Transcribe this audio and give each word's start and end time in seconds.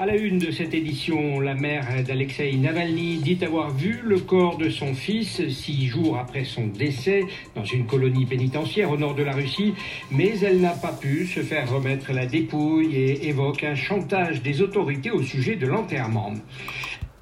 À 0.00 0.06
la 0.06 0.16
une 0.16 0.38
de 0.38 0.50
cette 0.50 0.72
édition, 0.72 1.40
la 1.40 1.52
mère 1.54 1.86
d'Alexei 2.02 2.56
Navalny 2.56 3.18
dit 3.18 3.38
avoir 3.44 3.70
vu 3.70 4.00
le 4.02 4.18
corps 4.18 4.56
de 4.56 4.70
son 4.70 4.94
fils 4.94 5.46
six 5.50 5.88
jours 5.88 6.16
après 6.16 6.44
son 6.44 6.68
décès 6.68 7.24
dans 7.54 7.66
une 7.66 7.84
colonie 7.84 8.24
pénitentiaire 8.24 8.90
au 8.90 8.96
nord 8.96 9.14
de 9.14 9.22
la 9.22 9.34
Russie, 9.34 9.74
mais 10.10 10.38
elle 10.38 10.62
n'a 10.62 10.70
pas 10.70 10.94
pu 10.94 11.26
se 11.26 11.40
faire 11.40 11.70
remettre 11.70 12.14
la 12.14 12.24
dépouille 12.24 12.96
et 12.96 13.28
évoque 13.28 13.62
un 13.62 13.74
chantage 13.74 14.40
des 14.40 14.62
autorités 14.62 15.10
au 15.10 15.22
sujet 15.22 15.56
de 15.56 15.66
l'enterrement. 15.66 16.32